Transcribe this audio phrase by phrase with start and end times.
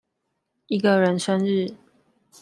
[0.65, 1.75] 一個人生日